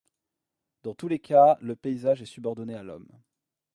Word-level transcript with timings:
Dans 0.81 0.95
tous 0.95 1.07
les 1.07 1.19
cas, 1.19 1.59
le 1.61 1.75
paysage 1.75 2.23
est 2.23 2.25
subordonné 2.25 2.73
à 2.73 2.81
l'homme. 2.81 3.07